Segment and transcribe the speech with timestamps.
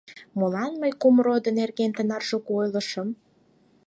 [0.37, 3.09] Молан мый кум родо нерген тынар шуко ойлышым?